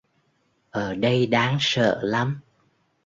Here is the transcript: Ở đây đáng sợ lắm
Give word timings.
Ở 0.71 0.95
đây 0.95 1.27
đáng 1.27 1.57
sợ 1.59 1.99
lắm 2.03 2.39